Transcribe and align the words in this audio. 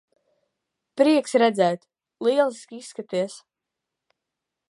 Prieks 1.01 1.35
redzēt. 1.43 1.85
Lieliski 2.27 2.81
izskaties. 2.85 3.37